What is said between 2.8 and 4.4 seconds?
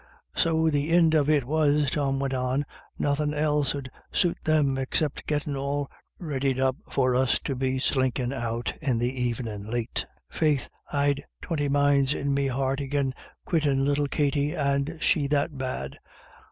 nothin' else 'ud suit